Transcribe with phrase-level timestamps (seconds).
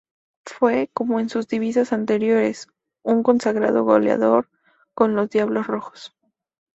[0.47, 2.65] Fue, como en sus divisas anteriores,
[3.03, 4.49] un consagrado goleador
[4.95, 6.11] con los "Diablos Rojos".